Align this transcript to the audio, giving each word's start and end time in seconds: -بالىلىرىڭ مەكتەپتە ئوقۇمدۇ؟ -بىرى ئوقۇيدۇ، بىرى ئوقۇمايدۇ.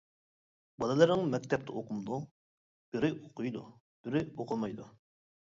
-بالىلىرىڭ 0.83 1.21
مەكتەپتە 1.33 1.75
ئوقۇمدۇ؟ 1.81 2.17
-بىرى 2.23 3.13
ئوقۇيدۇ، 3.19 3.63
بىرى 4.09 4.25
ئوقۇمايدۇ. 4.33 4.91